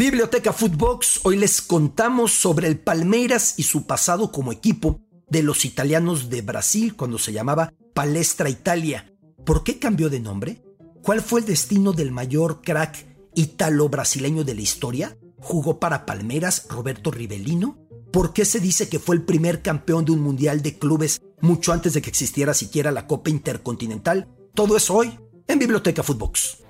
Biblioteca 0.00 0.54
Footbox, 0.54 1.20
hoy 1.24 1.36
les 1.36 1.60
contamos 1.60 2.32
sobre 2.32 2.68
el 2.68 2.78
Palmeiras 2.78 3.52
y 3.58 3.64
su 3.64 3.86
pasado 3.86 4.32
como 4.32 4.50
equipo 4.50 5.02
de 5.28 5.42
los 5.42 5.66
italianos 5.66 6.30
de 6.30 6.40
Brasil 6.40 6.96
cuando 6.96 7.18
se 7.18 7.34
llamaba 7.34 7.74
Palestra 7.92 8.48
Italia. 8.48 9.12
¿Por 9.44 9.62
qué 9.62 9.78
cambió 9.78 10.08
de 10.08 10.18
nombre? 10.18 10.62
¿Cuál 11.02 11.20
fue 11.20 11.40
el 11.40 11.46
destino 11.46 11.92
del 11.92 12.12
mayor 12.12 12.62
crack 12.62 12.96
italo-brasileño 13.34 14.42
de 14.42 14.54
la 14.54 14.62
historia? 14.62 15.18
¿Jugó 15.38 15.78
para 15.78 16.06
Palmeiras 16.06 16.64
Roberto 16.70 17.10
Rivellino? 17.10 17.76
¿Por 18.10 18.32
qué 18.32 18.46
se 18.46 18.58
dice 18.58 18.88
que 18.88 19.00
fue 19.00 19.16
el 19.16 19.22
primer 19.22 19.60
campeón 19.60 20.06
de 20.06 20.12
un 20.12 20.22
mundial 20.22 20.62
de 20.62 20.78
clubes 20.78 21.20
mucho 21.42 21.74
antes 21.74 21.92
de 21.92 22.00
que 22.00 22.08
existiera 22.08 22.54
siquiera 22.54 22.90
la 22.90 23.06
Copa 23.06 23.28
Intercontinental? 23.28 24.30
Todo 24.54 24.78
eso 24.78 24.94
hoy 24.94 25.20
en 25.46 25.58
Biblioteca 25.58 26.02
Footbox. 26.02 26.69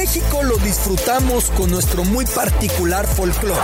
México 0.00 0.42
lo 0.42 0.56
disfrutamos 0.56 1.50
con 1.50 1.70
nuestro 1.70 2.04
muy 2.04 2.24
particular 2.24 3.06
folclore. 3.06 3.60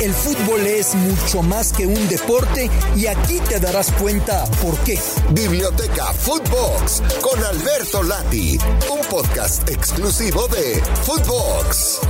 El 0.00 0.12
fútbol 0.12 0.66
es 0.66 0.96
mucho 0.96 1.42
más 1.42 1.72
que 1.72 1.86
un 1.86 2.08
deporte 2.08 2.68
y 2.96 3.06
aquí 3.06 3.38
te 3.48 3.60
darás 3.60 3.92
cuenta 3.92 4.44
por 4.60 4.76
qué. 4.78 4.98
Biblioteca 5.30 6.12
Footbox 6.12 7.00
con 7.20 7.44
Alberto 7.44 8.02
Lati, 8.02 8.58
un 8.90 9.00
podcast 9.08 9.68
exclusivo 9.68 10.48
de 10.48 10.82
Footbox. 11.04 12.00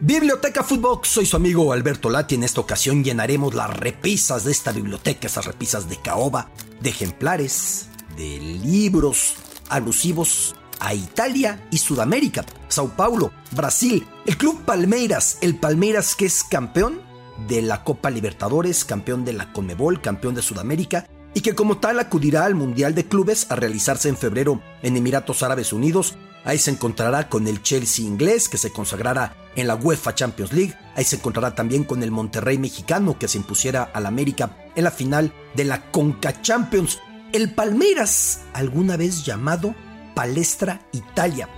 Biblioteca 0.00 0.62
Footbox, 0.62 1.08
soy 1.08 1.24
su 1.24 1.36
amigo 1.36 1.72
Alberto 1.72 2.10
Lati. 2.10 2.34
En 2.34 2.44
esta 2.44 2.60
ocasión 2.60 3.02
llenaremos 3.02 3.54
las 3.54 3.74
repisas 3.74 4.44
de 4.44 4.52
esta 4.52 4.70
biblioteca, 4.70 5.26
esas 5.26 5.46
repisas 5.46 5.88
de 5.88 5.96
caoba, 5.96 6.50
de 6.82 6.90
ejemplares, 6.90 7.88
de 8.14 8.38
libros 8.38 9.36
alusivos 9.70 10.54
a 10.80 10.92
Italia 10.92 11.66
y 11.70 11.78
Sudamérica, 11.78 12.44
Sao 12.68 12.94
Paulo, 12.94 13.32
Brasil, 13.52 14.06
el 14.26 14.36
Club 14.36 14.66
Palmeiras, 14.66 15.38
el 15.40 15.56
Palmeiras 15.56 16.14
que 16.14 16.26
es 16.26 16.44
campeón 16.44 17.00
de 17.48 17.62
la 17.62 17.82
Copa 17.82 18.10
Libertadores, 18.10 18.84
campeón 18.84 19.24
de 19.24 19.32
la 19.32 19.50
Conmebol, 19.54 20.02
campeón 20.02 20.34
de 20.34 20.42
Sudamérica 20.42 21.06
y 21.32 21.40
que 21.40 21.54
como 21.54 21.78
tal 21.78 22.00
acudirá 22.00 22.44
al 22.44 22.54
Mundial 22.54 22.94
de 22.94 23.06
Clubes 23.06 23.46
a 23.50 23.56
realizarse 23.56 24.10
en 24.10 24.18
febrero 24.18 24.60
en 24.82 24.96
Emiratos 24.98 25.42
Árabes 25.42 25.72
Unidos 25.72 26.16
Ahí 26.46 26.58
se 26.58 26.70
encontrará 26.70 27.28
con 27.28 27.48
el 27.48 27.60
Chelsea 27.60 28.04
inglés, 28.04 28.48
que 28.48 28.56
se 28.56 28.70
consagrará 28.70 29.36
en 29.56 29.66
la 29.66 29.74
UEFA 29.74 30.14
Champions 30.14 30.52
League. 30.52 30.74
Ahí 30.94 31.02
se 31.02 31.16
encontrará 31.16 31.56
también 31.56 31.82
con 31.82 32.04
el 32.04 32.12
Monterrey 32.12 32.56
mexicano, 32.56 33.18
que 33.18 33.26
se 33.26 33.38
impusiera 33.38 33.82
al 33.82 34.06
América 34.06 34.56
en 34.76 34.84
la 34.84 34.92
final 34.92 35.32
de 35.56 35.64
la 35.64 35.90
Conca 35.90 36.40
Champions. 36.42 37.00
El 37.32 37.52
Palmeiras, 37.52 38.42
alguna 38.52 38.96
vez 38.96 39.24
llamado 39.24 39.74
Palestra 40.14 40.86
Italia. 40.92 41.48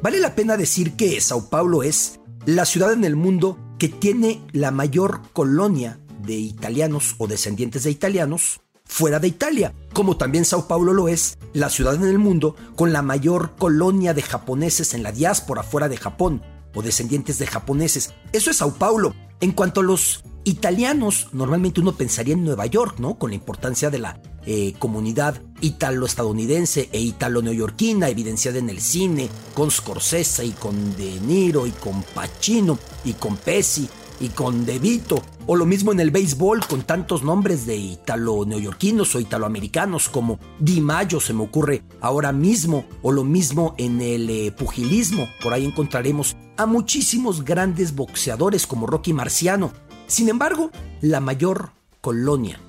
Vale 0.00 0.20
la 0.20 0.36
pena 0.36 0.56
decir 0.56 0.94
que 0.94 1.20
Sao 1.20 1.50
Paulo 1.50 1.82
es 1.82 2.20
la 2.46 2.66
ciudad 2.66 2.92
en 2.92 3.02
el 3.02 3.16
mundo 3.16 3.58
que 3.76 3.88
tiene 3.88 4.40
la 4.52 4.70
mayor 4.70 5.22
colonia 5.32 5.98
de 6.22 6.34
italianos 6.34 7.16
o 7.18 7.26
descendientes 7.26 7.82
de 7.82 7.90
italianos 7.90 8.60
fuera 8.90 9.20
de 9.20 9.28
Italia, 9.28 9.72
como 9.92 10.16
también 10.16 10.44
Sao 10.44 10.66
Paulo 10.66 10.92
lo 10.92 11.06
es, 11.08 11.38
la 11.52 11.70
ciudad 11.70 11.94
en 11.94 12.04
el 12.04 12.18
mundo 12.18 12.56
con 12.74 12.92
la 12.92 13.02
mayor 13.02 13.54
colonia 13.56 14.14
de 14.14 14.22
japoneses 14.22 14.94
en 14.94 15.04
la 15.04 15.12
diáspora 15.12 15.62
fuera 15.62 15.88
de 15.88 15.96
Japón, 15.96 16.42
o 16.74 16.82
descendientes 16.82 17.38
de 17.38 17.46
japoneses. 17.46 18.12
Eso 18.32 18.50
es 18.50 18.58
Sao 18.58 18.74
Paulo. 18.74 19.14
En 19.40 19.52
cuanto 19.52 19.80
a 19.80 19.84
los 19.84 20.22
italianos, 20.44 21.28
normalmente 21.32 21.80
uno 21.80 21.96
pensaría 21.96 22.34
en 22.34 22.44
Nueva 22.44 22.66
York, 22.66 22.98
¿no? 22.98 23.16
Con 23.16 23.30
la 23.30 23.36
importancia 23.36 23.90
de 23.90 23.98
la 23.98 24.20
eh, 24.44 24.74
comunidad 24.78 25.40
italo-estadounidense 25.60 26.88
e 26.92 27.00
italo-neoyorquina, 27.00 28.08
evidenciada 28.08 28.58
en 28.58 28.70
el 28.70 28.80
cine, 28.80 29.28
con 29.54 29.70
Scorsese 29.70 30.44
y 30.44 30.50
con 30.50 30.96
De 30.96 31.20
Niro 31.20 31.66
y 31.66 31.70
con 31.70 32.02
Pacino 32.02 32.78
y 33.04 33.12
con 33.14 33.36
Pesci 33.36 33.88
y 34.20 34.28
con 34.28 34.66
De 34.66 34.78
Vito, 34.78 35.22
o 35.46 35.56
lo 35.56 35.66
mismo 35.66 35.92
en 35.92 36.00
el 36.00 36.10
béisbol 36.10 36.66
con 36.66 36.82
tantos 36.82 37.24
nombres 37.24 37.66
de 37.66 37.76
italo-neoyorquinos 37.76 39.14
o 39.14 39.20
italoamericanos 39.20 40.08
como 40.08 40.38
Di 40.58 40.80
Mayo 40.80 41.20
se 41.20 41.32
me 41.32 41.42
ocurre 41.42 41.82
ahora 42.00 42.30
mismo, 42.30 42.84
o 43.02 43.10
lo 43.10 43.24
mismo 43.24 43.74
en 43.78 44.00
el 44.00 44.28
eh, 44.30 44.52
pugilismo, 44.52 45.28
por 45.42 45.54
ahí 45.54 45.64
encontraremos 45.64 46.36
a 46.56 46.66
muchísimos 46.66 47.44
grandes 47.44 47.94
boxeadores 47.94 48.66
como 48.66 48.86
Rocky 48.86 49.12
Marciano. 49.12 49.72
Sin 50.06 50.28
embargo, 50.28 50.70
la 51.00 51.20
mayor 51.20 51.70
colonia 52.00 52.60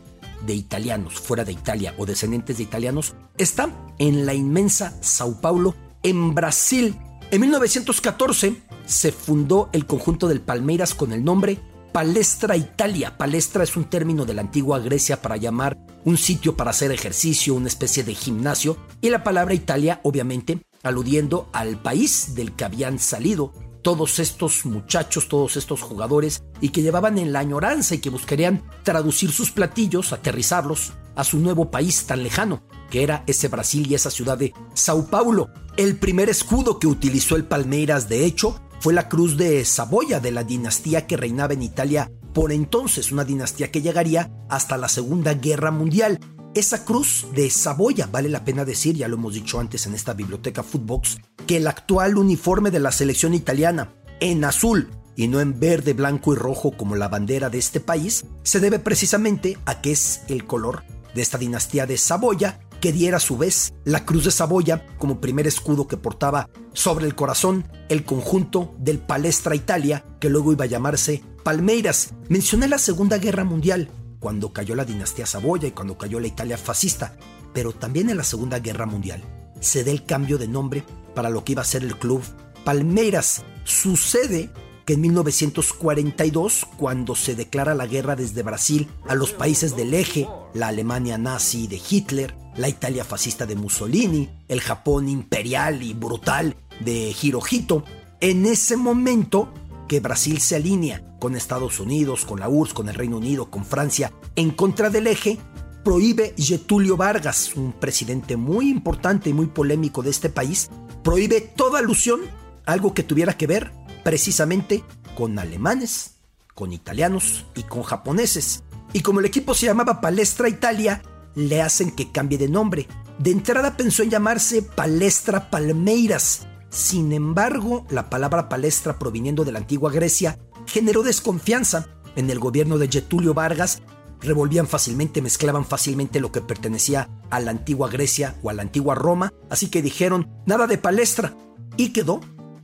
de 0.45 0.55
italianos 0.55 1.15
fuera 1.19 1.43
de 1.43 1.51
Italia 1.51 1.93
o 1.97 2.05
descendientes 2.05 2.57
de 2.57 2.63
italianos 2.63 3.13
está 3.37 3.69
en 3.99 4.25
la 4.25 4.33
inmensa 4.33 4.97
Sao 5.01 5.39
Paulo, 5.41 5.75
en 6.03 6.33
Brasil. 6.33 6.95
En 7.29 7.41
1914, 7.41 8.55
se 8.85 9.11
fundó 9.11 9.69
el 9.73 9.85
conjunto 9.85 10.27
del 10.27 10.41
Palmeiras 10.41 10.93
con 10.93 11.11
el 11.11 11.23
nombre 11.23 11.59
Palestra 11.91 12.55
Italia. 12.55 13.17
Palestra 13.17 13.63
es 13.63 13.75
un 13.75 13.85
término 13.85 14.25
de 14.25 14.33
la 14.33 14.41
antigua 14.41 14.79
Grecia 14.79 15.21
para 15.21 15.37
llamar 15.37 15.77
un 16.05 16.17
sitio 16.17 16.55
para 16.55 16.71
hacer 16.71 16.91
ejercicio, 16.91 17.53
una 17.53 17.67
especie 17.67 18.03
de 18.03 18.15
gimnasio, 18.15 18.77
y 19.01 19.09
la 19.09 19.23
palabra 19.23 19.53
Italia 19.53 19.99
obviamente 20.03 20.59
aludiendo 20.83 21.49
al 21.53 21.77
país 21.77 22.33
del 22.33 22.53
que 22.53 22.63
habían 22.63 22.97
salido 22.97 23.53
todos 23.81 24.19
estos 24.19 24.65
muchachos, 24.65 25.27
todos 25.27 25.57
estos 25.57 25.81
jugadores, 25.81 26.43
y 26.59 26.69
que 26.69 26.81
llevaban 26.81 27.17
en 27.17 27.33
la 27.33 27.39
añoranza 27.39 27.95
y 27.95 27.99
que 27.99 28.09
buscarían 28.09 28.63
traducir 28.83 29.31
sus 29.31 29.51
platillos, 29.51 30.13
aterrizarlos 30.13 30.93
a 31.15 31.23
su 31.23 31.39
nuevo 31.39 31.71
país 31.71 32.05
tan 32.05 32.23
lejano, 32.23 32.63
que 32.89 33.03
era 33.03 33.23
ese 33.27 33.47
Brasil 33.47 33.87
y 33.89 33.95
esa 33.95 34.11
ciudad 34.11 34.37
de 34.37 34.53
Sao 34.73 35.07
Paulo. 35.07 35.49
El 35.77 35.97
primer 35.97 36.29
escudo 36.29 36.79
que 36.79 36.87
utilizó 36.87 37.35
el 37.35 37.45
Palmeiras, 37.45 38.07
de 38.07 38.25
hecho, 38.25 38.61
fue 38.81 38.93
la 38.93 39.07
cruz 39.07 39.37
de 39.37 39.63
Saboya 39.63 40.19
de 40.19 40.31
la 40.31 40.43
dinastía 40.43 41.05
que 41.05 41.15
reinaba 41.15 41.53
en 41.53 41.61
Italia 41.61 42.11
por 42.33 42.51
entonces, 42.51 43.11
una 43.11 43.23
dinastía 43.23 43.69
que 43.69 43.83
llegaría 43.83 44.31
hasta 44.49 44.75
la 44.75 44.89
Segunda 44.89 45.35
Guerra 45.35 45.69
Mundial. 45.69 46.19
Esa 46.55 46.83
cruz 46.83 47.27
de 47.35 47.51
Saboya, 47.51 48.07
vale 48.07 48.27
la 48.27 48.43
pena 48.43 48.65
decir, 48.65 48.95
ya 48.95 49.07
lo 49.07 49.17
hemos 49.17 49.35
dicho 49.35 49.59
antes 49.59 49.85
en 49.85 49.93
esta 49.93 50.13
biblioteca 50.13 50.63
Footbox, 50.63 51.19
que 51.45 51.57
el 51.57 51.67
actual 51.67 52.17
uniforme 52.17 52.71
de 52.71 52.79
la 52.79 52.91
selección 52.91 53.35
italiana, 53.35 53.93
en 54.19 54.43
azul 54.45 54.89
y 55.15 55.27
no 55.27 55.41
en 55.41 55.59
verde, 55.59 55.93
blanco 55.93 56.33
y 56.33 56.37
rojo 56.37 56.71
como 56.71 56.95
la 56.95 57.07
bandera 57.07 57.51
de 57.51 57.59
este 57.59 57.81
país, 57.81 58.25
se 58.41 58.59
debe 58.59 58.79
precisamente 58.79 59.59
a 59.65 59.81
que 59.81 59.91
es 59.91 60.21
el 60.27 60.45
color 60.47 60.83
de 61.13 61.21
esta 61.21 61.37
dinastía 61.37 61.85
de 61.85 61.99
Saboya 61.99 62.61
que 62.81 62.91
diera 62.91 63.17
a 63.17 63.21
su 63.21 63.37
vez 63.37 63.73
la 63.85 64.05
Cruz 64.05 64.25
de 64.25 64.31
Saboya 64.31 64.85
como 64.97 65.21
primer 65.21 65.47
escudo 65.47 65.87
que 65.87 65.97
portaba 65.97 66.49
sobre 66.73 67.05
el 67.05 67.15
corazón 67.15 67.65
el 67.87 68.03
conjunto 68.03 68.73
del 68.77 68.99
Palestra 68.99 69.55
Italia, 69.55 70.03
que 70.19 70.29
luego 70.29 70.51
iba 70.51 70.65
a 70.65 70.67
llamarse 70.67 71.23
Palmeiras. 71.43 72.13
Mencioné 72.27 72.67
la 72.67 72.79
Segunda 72.79 73.17
Guerra 73.17 73.43
Mundial, 73.43 73.89
cuando 74.19 74.51
cayó 74.51 74.75
la 74.75 74.85
dinastía 74.85 75.25
Saboya 75.25 75.67
y 75.67 75.71
cuando 75.71 75.97
cayó 75.97 76.19
la 76.19 76.27
Italia 76.27 76.57
fascista, 76.57 77.15
pero 77.53 77.71
también 77.71 78.09
en 78.09 78.17
la 78.17 78.23
Segunda 78.23 78.59
Guerra 78.59 78.85
Mundial 78.85 79.23
se 79.59 79.83
da 79.83 79.91
el 79.91 80.05
cambio 80.05 80.37
de 80.37 80.47
nombre 80.47 80.83
para 81.15 81.29
lo 81.29 81.43
que 81.43 81.53
iba 81.53 81.61
a 81.61 81.65
ser 81.65 81.83
el 81.83 81.97
club 81.97 82.21
Palmeiras. 82.65 83.43
Sucede 83.63 84.49
que 84.85 84.93
en 84.93 85.01
1942, 85.01 86.67
cuando 86.77 87.15
se 87.15 87.35
declara 87.35 87.75
la 87.75 87.87
guerra 87.87 88.15
desde 88.15 88.43
Brasil 88.43 88.89
a 89.07 89.15
los 89.15 89.31
países 89.31 89.75
del 89.75 89.93
eje, 89.93 90.27
la 90.53 90.67
Alemania 90.67 91.17
nazi 91.17 91.67
de 91.67 91.79
Hitler, 91.89 92.35
la 92.55 92.69
Italia 92.69 93.03
fascista 93.03 93.45
de 93.45 93.55
Mussolini, 93.55 94.29
el 94.47 94.61
Japón 94.61 95.07
imperial 95.09 95.83
y 95.83 95.93
brutal 95.93 96.55
de 96.79 97.15
Hirohito, 97.21 97.83
en 98.19 98.45
ese 98.45 98.77
momento 98.77 99.53
que 99.87 99.99
Brasil 99.99 100.39
se 100.39 100.55
alinea 100.55 101.03
con 101.19 101.35
Estados 101.35 101.79
Unidos, 101.79 102.25
con 102.25 102.39
la 102.39 102.49
URSS, 102.49 102.73
con 102.73 102.89
el 102.89 102.95
Reino 102.95 103.17
Unido, 103.17 103.49
con 103.49 103.65
Francia, 103.65 104.11
en 104.35 104.51
contra 104.51 104.89
del 104.89 105.07
eje, 105.07 105.37
prohíbe 105.83 106.33
Getulio 106.37 106.97
Vargas, 106.97 107.55
un 107.55 107.73
presidente 107.73 108.37
muy 108.37 108.69
importante 108.69 109.29
y 109.29 109.33
muy 109.33 109.47
polémico 109.47 110.01
de 110.01 110.09
este 110.09 110.29
país, 110.29 110.69
prohíbe 111.03 111.41
toda 111.41 111.79
alusión 111.79 112.21
algo 112.65 112.93
que 112.93 113.03
tuviera 113.03 113.37
que 113.37 113.47
ver 113.47 113.71
precisamente 114.03 114.83
con 115.15 115.39
alemanes, 115.39 116.15
con 116.55 116.73
italianos 116.73 117.45
y 117.55 117.63
con 117.63 117.83
japoneses. 117.83 118.63
Y 118.93 119.01
como 119.01 119.19
el 119.19 119.25
equipo 119.25 119.53
se 119.53 119.67
llamaba 119.67 120.01
Palestra 120.01 120.49
Italia, 120.49 121.01
le 121.35 121.61
hacen 121.61 121.91
que 121.91 122.11
cambie 122.11 122.37
de 122.37 122.49
nombre 122.49 122.87
De 123.19 123.31
entrada 123.31 123.77
pensó 123.77 124.03
en 124.03 124.09
llamarse 124.09 124.63
Palestra 124.63 125.49
Palmeiras. 125.49 126.47
Sin 126.69 127.13
embargo, 127.13 127.85
la 127.89 128.09
palabra 128.09 128.49
palestra 128.49 128.97
proviniendo 128.97 129.43
de 129.43 129.51
la 129.51 129.59
antigua 129.59 129.91
Grecia 129.91 130.39
generó 130.65 131.03
desconfianza 131.03 131.87
en 132.15 132.29
el 132.29 132.39
gobierno 132.39 132.77
de 132.77 132.87
Getulio 132.87 133.33
Vargas. 133.33 133.81
Revolvían 134.21 134.67
fácilmente, 134.67 135.21
mezclaban 135.21 135.65
fácilmente 135.65 136.19
lo 136.19 136.31
que 136.31 136.41
pertenecía 136.41 137.09
a 137.29 137.39
la 137.39 137.51
antigua 137.51 137.89
Grecia 137.89 138.35
o 138.41 138.49
a 138.49 138.53
la 138.53 138.61
antigua 138.61 138.95
Roma, 138.95 139.33
así 139.49 139.69
que 139.69 139.81
dijeron 139.81 140.29
nada 140.45 140.67
de 140.67 140.77
palestra 140.77 141.35
y 141.77 141.93
quedó 141.93 142.21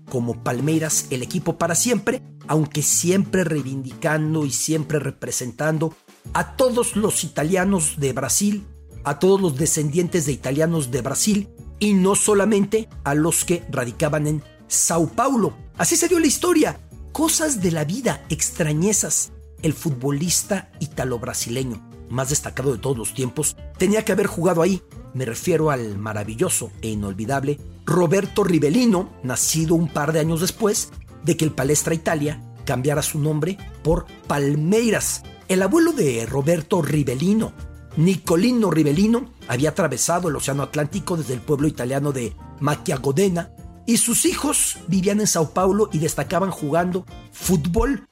como 0.10 0.44
Palmeiras 0.44 1.08
el 1.10 1.22
equipo 1.22 1.58
para 1.58 1.76
siempre, 1.76 2.22
aunque 2.48 2.82
siempre 2.82 3.44
reivindicando 3.44 4.46
y 4.46 4.52
siempre 4.52 5.00
representando 5.00 5.96
a 6.34 6.56
todos 6.56 6.96
los 6.96 7.24
italianos 7.24 7.96
de 7.98 8.14
Brasil, 8.14 8.66
a 9.04 9.20
todos 9.20 9.40
los 9.40 9.58
descendientes 9.58 10.26
de 10.26 10.34
italianos 10.34 10.92
de 10.92 11.02
Brasil 11.02 11.50
y 11.80 11.94
no 11.94 12.16
solamente 12.16 12.90
a 13.04 13.16
los 13.16 13.46
que 13.46 13.64
radicaban 13.70 14.28
en 14.28 14.44
Sao 14.68 15.08
Paulo. 15.08 15.56
Así 15.78 15.96
se 15.96 16.08
dio 16.08 16.20
la 16.20 16.28
historia. 16.28 16.80
Cosas 17.12 17.62
de 17.62 17.72
la 17.72 17.86
vida, 17.86 18.26
extrañezas. 18.30 19.32
El 19.62 19.74
futbolista 19.74 20.72
italo-brasileño, 20.80 21.90
más 22.10 22.30
destacado 22.30 22.74
de 22.74 22.78
todos 22.78 22.98
los 22.98 23.14
tiempos, 23.14 23.56
tenía 23.78 24.06
que 24.06 24.12
haber 24.12 24.28
jugado 24.28 24.62
ahí. 24.62 24.82
Me 25.18 25.26
refiero 25.26 25.72
al 25.72 25.98
maravilloso 25.98 26.72
e 26.80 26.90
inolvidable 26.90 27.60
Roberto 27.88 28.44
Rivellino, 28.44 29.10
nacido 29.24 29.74
un 29.74 29.88
par 29.88 30.14
de 30.14 30.20
años 30.20 30.42
después 30.42 30.92
de 31.24 31.36
que 31.36 31.44
el 31.44 31.54
Palestra 31.54 31.96
Italia 31.96 32.40
cambiara 32.66 33.02
su 33.02 33.18
nombre 33.18 33.58
por 33.84 34.06
Palmeiras. 34.28 35.24
El 35.48 35.64
abuelo 35.64 35.92
de 35.92 36.24
Roberto 36.28 36.84
Rivellino, 36.84 37.54
Nicolino 37.96 38.70
Rivellino, 38.70 39.32
había 39.48 39.72
atravesado 39.72 40.30
el 40.30 40.36
Océano 40.36 40.62
Atlántico 40.62 41.18
desde 41.18 41.34
el 41.34 41.42
pueblo 41.42 41.68
italiano 41.68 42.12
de 42.12 42.36
Machiagodena 42.60 43.50
y 43.88 43.98
sus 43.98 44.24
hijos 44.24 44.78
vivían 44.88 45.20
en 45.20 45.26
Sao 45.26 45.50
Paulo 45.50 45.90
y 45.92 45.98
destacaban 45.98 46.52
jugando 46.52 47.08
fútbol. 47.32 48.08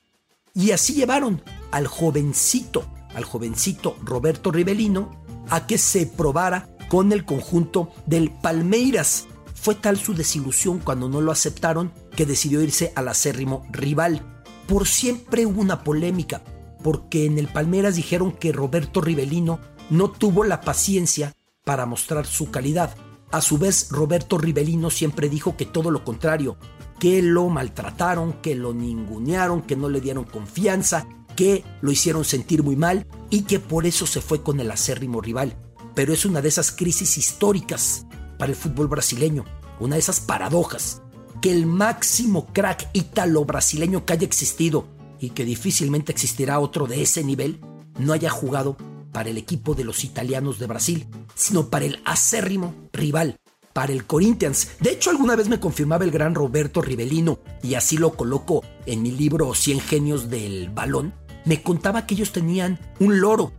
Y 0.56 0.72
así 0.72 0.96
llevaron 0.96 1.44
al 1.70 1.86
jovencito, 1.86 2.84
al 3.14 3.26
jovencito 3.26 3.96
Roberto 4.04 4.52
Rivellino, 4.52 5.24
a 5.52 5.68
que 5.68 5.78
se 5.78 6.08
probara 6.08 6.75
con 6.90 7.12
el 7.12 7.26
conjunto 7.26 7.92
del 8.06 8.32
Palmeiras. 8.32 9.28
Fue 9.54 9.76
tal 9.76 9.98
su 9.98 10.14
desilusión 10.14 10.80
cuando 10.80 11.10
no 11.10 11.22
lo 11.22 11.32
aceptaron 11.32 11.92
que 12.16 12.26
decidió 12.26 12.62
irse 12.62 12.94
al 12.96 13.08
acérrimo 13.08 13.66
rival. 13.72 14.22
Por 14.68 14.88
siempre 14.88 15.46
hubo 15.46 15.62
una 15.62 15.84
polémica, 15.84 16.44
porque 16.84 17.26
en 17.26 17.38
el 17.38 17.48
Palmeiras 17.48 17.96
dijeron 17.96 18.32
que 18.32 18.52
Roberto 18.52 19.02
Rivellino 19.02 19.60
no 19.90 20.12
tuvo 20.12 20.44
la 20.44 20.62
paciencia 20.62 21.34
para 21.64 21.86
mostrar 21.86 22.26
su 22.26 22.52
calidad. 22.52 22.96
A 23.32 23.42
su 23.42 23.58
vez, 23.58 23.90
Roberto 23.90 24.38
Rivellino 24.38 24.90
siempre 24.90 25.30
dijo 25.30 25.58
que 25.58 25.66
todo 25.66 25.92
lo 25.92 26.04
contrario, 26.04 26.58
que 27.00 27.22
lo 27.22 27.50
maltrataron, 27.50 28.34
que 28.42 28.56
lo 28.56 28.74
ningunearon, 28.74 29.62
que 29.62 29.76
no 29.76 29.90
le 29.90 30.00
dieron 30.00 30.24
confianza, 30.24 31.08
que 31.36 31.64
lo 31.82 31.92
hicieron 31.92 32.24
sentir 32.24 32.64
muy 32.64 32.76
mal 32.76 33.08
y 33.30 33.42
que 33.42 33.60
por 33.60 33.86
eso 33.86 34.08
se 34.08 34.22
fue 34.22 34.42
con 34.42 34.60
el 34.60 34.72
acérrimo 34.72 35.22
rival. 35.22 35.58
Pero 35.96 36.14
es 36.14 36.26
una 36.26 36.42
de 36.42 36.50
esas 36.50 36.72
crisis 36.72 37.18
históricas 37.18 38.06
para 38.38 38.52
el 38.52 38.58
fútbol 38.58 38.88
brasileño, 38.88 39.46
una 39.80 39.96
de 39.96 40.02
esas 40.02 40.20
paradojas, 40.20 41.02
que 41.42 41.52
el 41.52 41.66
máximo 41.66 42.48
crack 42.54 42.90
ítalo-brasileño 42.94 44.06
que 44.06 44.14
haya 44.14 44.26
existido 44.26 44.88
y 45.20 45.30
que 45.30 45.46
difícilmente 45.46 46.12
existirá 46.12 46.60
otro 46.60 46.88
de 46.88 47.02
ese 47.02 47.24
nivel, 47.24 47.60
no 47.98 48.14
haya 48.14 48.30
jugado 48.30 48.78
para 49.12 49.30
el 49.30 49.38
equipo 49.38 49.76
de 49.76 49.86
los 49.86 50.04
italianos 50.04 50.60
de 50.60 50.68
Brasil, 50.68 51.08
sino 51.36 51.70
para 51.70 51.86
el 51.86 52.02
acérrimo 52.04 52.76
rival, 52.92 53.40
para 53.72 53.94
el 53.94 54.06
Corinthians. 54.06 54.72
De 54.82 54.92
hecho, 54.92 55.10
alguna 55.10 55.38
vez 55.38 55.48
me 55.48 55.60
confirmaba 55.60 56.04
el 56.04 56.12
gran 56.12 56.36
Roberto 56.36 56.82
Rivellino, 56.82 57.40
y 57.64 57.76
así 57.76 57.98
lo 57.98 58.16
coloco 58.16 58.64
en 58.86 59.02
mi 59.02 59.12
libro 59.12 59.54
100 59.54 59.80
genios 59.80 60.30
del 60.30 60.70
balón, 60.70 61.14
me 61.46 61.62
contaba 61.62 62.06
que 62.06 62.16
ellos 62.16 62.32
tenían 62.32 62.80
un 63.00 63.22
loro 63.22 63.54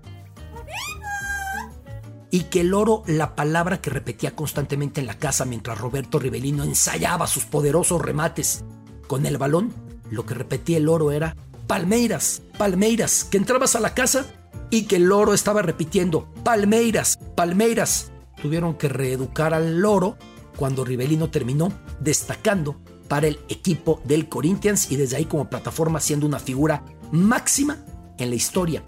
y 2.31 2.45
que 2.45 2.61
el 2.61 2.75
oro, 2.75 3.03
la 3.07 3.35
palabra 3.35 3.81
que 3.81 3.91
repetía 3.91 4.35
constantemente 4.35 5.01
en 5.01 5.07
la 5.07 5.19
casa 5.19 5.45
mientras 5.45 5.79
Roberto 5.79 6.19
Rivellino 6.19 6.65
ensayaba 6.65 7.27
sus 7.27 7.45
poderosos 7.45 8.03
remates 8.03 8.65
con 9.07 9.27
el 9.27 9.39
balón, 9.39 9.73
lo 10.11 10.27
que 10.27 10.35
repetía 10.35 10.79
el 10.79 10.89
oro 10.89 11.13
era 11.13 11.37
Palmeiras, 11.67 12.43
Palmeiras, 12.59 13.25
que 13.25 13.39
entrabas 13.39 13.77
a 13.77 13.81
la 13.81 13.95
casa 13.95 14.27
y 14.71 14.83
que 14.83 14.97
el 14.97 15.05
loro 15.05 15.35
estaba 15.35 15.63
repitiendo 15.63 16.33
Palmeiras, 16.45 17.19
Palmeiras. 17.35 18.11
Tuvieron 18.41 18.75
que 18.75 18.89
reeducar 18.89 19.55
al 19.55 19.81
loro 19.81 20.17
cuando 20.57 20.85
Rivellino 20.85 21.31
terminó 21.31 21.73
destacando 22.01 22.77
para 23.09 23.29
el 23.29 23.39
equipo 23.49 24.01
del 24.05 24.29
Corinthians 24.29 24.91
y 24.91 24.97
desde 24.97 25.17
ahí 25.17 25.25
como 25.25 25.49
plataforma 25.49 26.01
siendo 26.01 26.27
una 26.27 26.39
figura 26.39 26.85
máxima 27.13 27.79
en 28.19 28.31
la 28.31 28.37
historia 28.37 28.85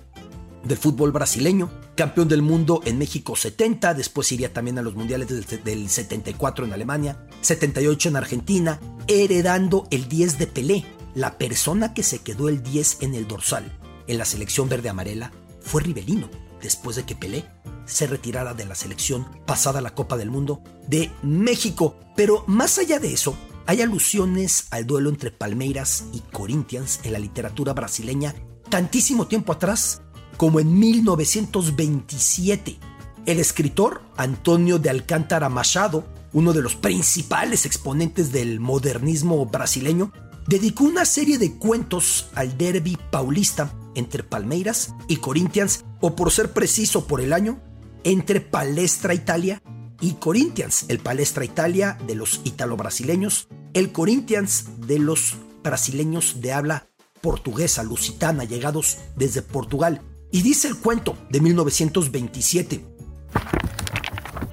del 0.64 0.76
fútbol 0.76 1.12
brasileño 1.12 1.70
campeón 1.98 2.28
del 2.28 2.42
mundo 2.42 2.80
en 2.84 2.96
México 2.96 3.34
70, 3.34 3.92
después 3.92 4.30
iría 4.30 4.52
también 4.52 4.78
a 4.78 4.82
los 4.82 4.94
mundiales 4.94 5.26
del, 5.64 5.90
74 5.90 6.64
en 6.64 6.72
Alemania, 6.72 7.26
78 7.40 8.10
en 8.10 8.16
Argentina, 8.16 8.80
heredando 9.08 9.88
el 9.90 10.08
10 10.08 10.38
de 10.38 10.46
Pelé. 10.46 10.86
La 11.16 11.38
persona 11.38 11.94
que 11.94 12.04
se 12.04 12.20
quedó 12.20 12.48
el 12.48 12.62
10 12.62 12.98
en 13.00 13.16
el 13.16 13.26
dorsal 13.26 13.76
en 14.06 14.16
la 14.16 14.24
selección 14.24 14.68
verde 14.68 14.88
amarela 14.88 15.32
fue 15.60 15.82
Rivelino, 15.82 16.30
después 16.62 16.94
de 16.94 17.02
que 17.02 17.16
Pelé 17.16 17.44
se 17.84 18.06
retirara 18.06 18.54
de 18.54 18.64
la 18.64 18.76
selección 18.76 19.26
pasada 19.44 19.80
la 19.80 19.96
Copa 19.96 20.16
del 20.16 20.30
Mundo 20.30 20.62
de 20.86 21.10
México. 21.24 21.98
Pero 22.14 22.44
más 22.46 22.78
allá 22.78 23.00
de 23.00 23.12
eso, 23.12 23.36
hay 23.66 23.82
alusiones 23.82 24.68
al 24.70 24.86
duelo 24.86 25.10
entre 25.10 25.32
Palmeiras 25.32 26.04
y 26.12 26.20
Corinthians 26.20 27.00
en 27.02 27.14
la 27.14 27.18
literatura 27.18 27.72
brasileña 27.72 28.36
tantísimo 28.68 29.26
tiempo 29.26 29.52
atrás 29.52 30.02
como 30.38 30.58
en 30.60 30.78
1927. 30.78 32.78
El 33.26 33.40
escritor 33.40 34.00
Antonio 34.16 34.78
de 34.78 34.88
Alcántara 34.88 35.50
Machado, 35.50 36.06
uno 36.32 36.54
de 36.54 36.62
los 36.62 36.76
principales 36.76 37.66
exponentes 37.66 38.32
del 38.32 38.60
modernismo 38.60 39.44
brasileño, 39.44 40.10
dedicó 40.46 40.84
una 40.84 41.04
serie 41.04 41.36
de 41.36 41.58
cuentos 41.58 42.30
al 42.34 42.56
derby 42.56 42.96
paulista 43.10 43.74
entre 43.94 44.22
Palmeiras 44.22 44.94
y 45.08 45.16
Corinthians, 45.16 45.84
o 46.00 46.16
por 46.16 46.30
ser 46.30 46.52
preciso 46.52 47.06
por 47.06 47.20
el 47.20 47.34
año, 47.34 47.60
entre 48.04 48.40
Palestra 48.40 49.12
Italia 49.12 49.60
y 50.00 50.12
Corinthians. 50.12 50.86
El 50.88 51.00
Palestra 51.00 51.44
Italia 51.44 51.98
de 52.06 52.14
los 52.14 52.40
italo-brasileños, 52.44 53.48
el 53.74 53.90
Corinthians 53.90 54.66
de 54.86 55.00
los 55.00 55.34
brasileños 55.64 56.40
de 56.40 56.52
habla 56.52 56.86
portuguesa, 57.20 57.82
lusitana, 57.82 58.44
llegados 58.44 58.98
desde 59.16 59.42
Portugal. 59.42 60.00
Y 60.30 60.42
dice 60.42 60.68
el 60.68 60.78
cuento 60.78 61.14
de 61.30 61.40
1927. 61.40 62.84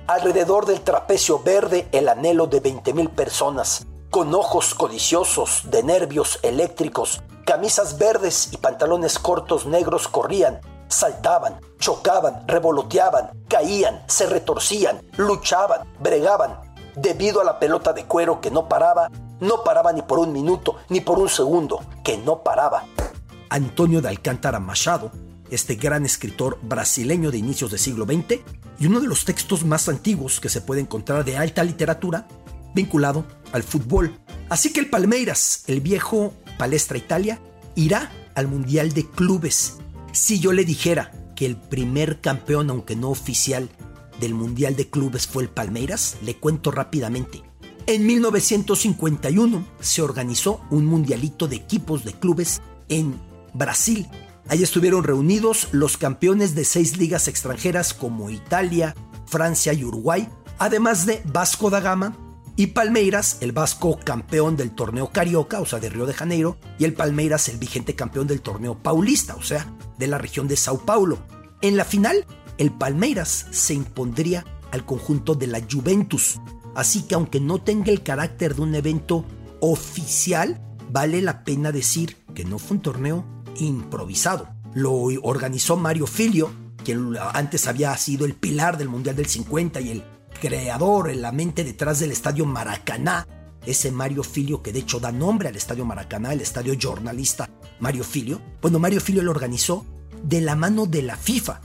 Alrededor 0.07 0.65
del 0.65 0.81
trapecio 0.81 1.41
verde 1.43 1.87
el 1.91 2.07
anhelo 2.07 2.47
de 2.47 2.63
20.000 2.63 3.09
personas, 3.09 3.85
con 4.09 4.33
ojos 4.33 4.73
codiciosos, 4.73 5.63
de 5.65 5.83
nervios 5.83 6.39
eléctricos, 6.43 7.21
camisas 7.45 7.97
verdes 7.97 8.49
y 8.53 8.57
pantalones 8.57 9.19
cortos 9.19 9.65
negros 9.65 10.07
corrían, 10.07 10.61
saltaban, 10.87 11.59
chocaban, 11.77 12.47
revoloteaban, 12.47 13.31
caían, 13.49 14.03
se 14.07 14.27
retorcían, 14.27 15.01
luchaban, 15.17 15.91
bregaban, 15.99 16.61
debido 16.95 17.41
a 17.41 17.43
la 17.43 17.59
pelota 17.59 17.91
de 17.91 18.05
cuero 18.05 18.39
que 18.39 18.51
no 18.51 18.69
paraba, 18.69 19.09
no 19.41 19.63
paraba 19.63 19.91
ni 19.91 20.03
por 20.03 20.19
un 20.19 20.31
minuto, 20.31 20.77
ni 20.87 21.01
por 21.01 21.19
un 21.19 21.27
segundo, 21.27 21.81
que 22.03 22.17
no 22.17 22.43
paraba. 22.43 22.85
Antonio 23.49 24.01
de 24.01 24.09
Alcántara 24.09 24.59
Machado 24.59 25.11
este 25.49 25.75
gran 25.75 26.05
escritor 26.05 26.59
brasileño 26.61 27.31
de 27.31 27.37
inicios 27.37 27.71
del 27.71 27.79
siglo 27.79 28.05
XX 28.05 28.39
y 28.79 28.87
uno 28.87 28.99
de 28.99 29.07
los 29.07 29.25
textos 29.25 29.65
más 29.65 29.87
antiguos 29.89 30.39
que 30.39 30.49
se 30.49 30.61
puede 30.61 30.81
encontrar 30.81 31.23
de 31.23 31.37
alta 31.37 31.63
literatura 31.63 32.27
vinculado 32.73 33.25
al 33.51 33.63
fútbol. 33.63 34.17
Así 34.49 34.71
que 34.73 34.79
el 34.79 34.89
Palmeiras, 34.89 35.63
el 35.67 35.81
viejo 35.81 36.33
Palestra 36.57 36.97
Italia, 36.97 37.39
irá 37.75 38.11
al 38.35 38.47
Mundial 38.47 38.93
de 38.93 39.09
Clubes. 39.09 39.77
Si 40.11 40.39
yo 40.39 40.51
le 40.51 40.65
dijera 40.65 41.11
que 41.35 41.45
el 41.45 41.57
primer 41.57 42.21
campeón, 42.21 42.69
aunque 42.69 42.95
no 42.95 43.09
oficial, 43.09 43.69
del 44.19 44.33
Mundial 44.33 44.75
de 44.75 44.89
Clubes 44.89 45.27
fue 45.27 45.43
el 45.43 45.49
Palmeiras, 45.49 46.17
le 46.21 46.35
cuento 46.35 46.71
rápidamente. 46.71 47.43
En 47.87 48.05
1951 48.05 49.65
se 49.79 50.01
organizó 50.01 50.61
un 50.71 50.85
mundialito 50.85 51.47
de 51.47 51.57
equipos 51.57 52.03
de 52.03 52.13
clubes 52.13 52.61
en 52.89 53.19
Brasil 53.53 54.07
Ahí 54.47 54.61
estuvieron 54.61 55.03
reunidos 55.03 55.69
los 55.71 55.97
campeones 55.97 56.53
de 56.53 56.65
seis 56.65 56.97
ligas 56.97 57.27
extranjeras 57.27 57.93
como 57.93 58.29
Italia, 58.29 58.95
Francia 59.25 59.73
y 59.73 59.83
Uruguay, 59.83 60.29
además 60.59 61.05
de 61.05 61.23
Vasco 61.25 61.71
da 61.71 61.79
Gama 61.79 62.15
y 62.55 62.67
Palmeiras, 62.67 63.37
el 63.41 63.51
Vasco 63.51 63.99
campeón 64.03 64.55
del 64.55 64.71
torneo 64.71 65.11
Carioca, 65.11 65.59
o 65.59 65.65
sea, 65.65 65.79
de 65.79 65.89
Río 65.89 66.05
de 66.05 66.13
Janeiro, 66.13 66.57
y 66.77 66.85
el 66.85 66.93
Palmeiras, 66.93 67.49
el 67.49 67.57
vigente 67.57 67.95
campeón 67.95 68.27
del 68.27 68.41
torneo 68.41 68.81
Paulista, 68.81 69.35
o 69.35 69.41
sea, 69.41 69.73
de 69.97 70.07
la 70.07 70.19
región 70.19 70.47
de 70.47 70.55
Sao 70.55 70.77
Paulo. 70.77 71.17
En 71.61 71.75
la 71.75 71.83
final, 71.83 72.25
el 72.57 72.71
Palmeiras 72.71 73.47
se 73.49 73.73
impondría 73.73 74.45
al 74.71 74.85
conjunto 74.85 75.35
de 75.35 75.47
la 75.47 75.61
Juventus. 75.69 76.39
Así 76.75 77.03
que 77.03 77.15
aunque 77.15 77.39
no 77.39 77.61
tenga 77.61 77.91
el 77.91 78.03
carácter 78.03 78.55
de 78.55 78.61
un 78.61 78.75
evento 78.75 79.25
oficial, 79.59 80.61
vale 80.91 81.21
la 81.21 81.43
pena 81.43 81.71
decir 81.71 82.17
que 82.35 82.45
no 82.45 82.59
fue 82.59 82.77
un 82.77 82.83
torneo 82.83 83.34
improvisado. 83.57 84.47
Lo 84.73 84.93
organizó 85.23 85.77
Mario 85.77 86.07
Filio, 86.07 86.51
quien 86.83 87.15
antes 87.33 87.67
había 87.67 87.95
sido 87.97 88.25
el 88.25 88.33
pilar 88.33 88.77
del 88.77 88.89
Mundial 88.89 89.15
del 89.15 89.27
50 89.27 89.81
y 89.81 89.89
el 89.91 90.03
creador, 90.39 91.13
la 91.15 91.31
mente 91.31 91.63
detrás 91.63 91.99
del 91.99 92.11
estadio 92.11 92.45
Maracaná, 92.45 93.27
ese 93.65 93.91
Mario 93.91 94.23
Filio 94.23 94.61
que 94.61 94.71
de 94.71 94.79
hecho 94.79 94.99
da 94.99 95.11
nombre 95.11 95.49
al 95.49 95.55
estadio 95.55 95.85
Maracaná, 95.85 96.33
el 96.33 96.41
estadio 96.41 96.75
jornalista 96.79 97.49
Mario 97.79 98.03
Filio. 98.03 98.41
Bueno, 98.61 98.79
Mario 98.79 99.01
Filio 99.01 99.23
lo 99.23 99.31
organizó 99.31 99.85
de 100.23 100.41
la 100.41 100.55
mano 100.55 100.85
de 100.85 101.01
la 101.01 101.17
FIFA. 101.17 101.61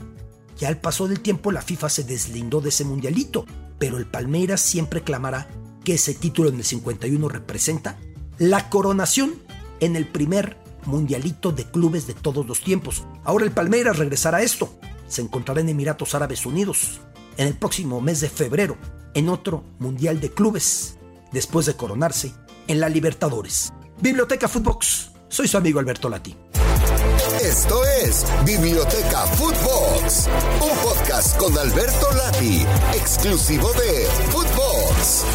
Ya 0.57 0.67
al 0.67 0.79
paso 0.79 1.07
del 1.07 1.21
tiempo 1.21 1.51
la 1.51 1.61
FIFA 1.61 1.89
se 1.89 2.03
deslindó 2.03 2.61
de 2.61 2.69
ese 2.69 2.85
mundialito, 2.85 3.45
pero 3.79 3.97
el 3.97 4.05
Palmeiras 4.05 4.61
siempre 4.61 5.03
clamará 5.03 5.47
que 5.83 5.95
ese 5.95 6.13
título 6.13 6.49
en 6.49 6.57
el 6.57 6.63
51 6.63 7.27
representa 7.27 7.97
la 8.37 8.69
coronación 8.69 9.33
en 9.79 9.95
el 9.95 10.07
primer 10.07 10.60
mundialito 10.85 11.51
de 11.51 11.65
clubes 11.65 12.07
de 12.07 12.13
todos 12.13 12.45
los 12.45 12.61
tiempos. 12.61 13.05
Ahora 13.23 13.45
el 13.45 13.51
Palmeiras 13.51 13.97
regresará 13.97 14.39
a 14.39 14.43
esto. 14.43 14.73
Se 15.07 15.21
encontrará 15.21 15.61
en 15.61 15.69
Emiratos 15.69 16.15
Árabes 16.15 16.45
Unidos 16.45 17.01
en 17.37 17.47
el 17.47 17.57
próximo 17.57 18.01
mes 18.01 18.21
de 18.21 18.29
febrero 18.29 18.77
en 19.13 19.29
otro 19.29 19.63
mundial 19.79 20.19
de 20.19 20.31
clubes, 20.31 20.97
después 21.31 21.65
de 21.65 21.75
coronarse 21.75 22.33
en 22.67 22.79
la 22.79 22.89
Libertadores. 22.89 23.73
Biblioteca 23.99 24.47
Footbox. 24.47 25.11
Soy 25.27 25.47
su 25.47 25.57
amigo 25.57 25.79
Alberto 25.79 26.09
Lati. 26.09 26.35
Esto 27.41 27.81
es 28.03 28.25
Biblioteca 28.45 29.25
Footbox, 29.25 30.27
un 30.61 30.77
podcast 30.83 31.37
con 31.37 31.57
Alberto 31.57 32.11
Lati, 32.13 32.65
exclusivo 32.93 33.71
de 33.73 34.05
Footbox. 34.29 35.25